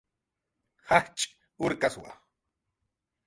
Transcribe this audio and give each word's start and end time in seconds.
Jajch' 0.87 1.27
urkaswa 1.63 2.11